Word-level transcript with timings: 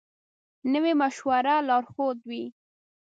نوی 0.71 0.93
مشوره 1.01 1.55
لارښود 1.67 2.17
وي 2.29 2.43